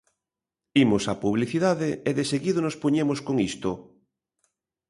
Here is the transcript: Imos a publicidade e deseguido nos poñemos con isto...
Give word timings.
Imos 0.83 1.03
a 1.13 1.15
publicidade 1.23 1.89
e 2.09 2.11
deseguido 2.19 2.59
nos 2.65 2.79
poñemos 2.83 3.19
con 3.27 3.35
isto... 3.49 3.71